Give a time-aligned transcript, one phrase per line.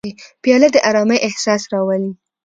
[0.41, 2.11] پیاله د ارامۍ احساس راولي.